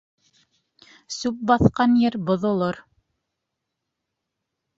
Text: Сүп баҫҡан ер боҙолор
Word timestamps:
Сүп 1.17 1.43
баҫҡан 1.51 1.93
ер 2.05 2.17
боҙолор 2.31 2.81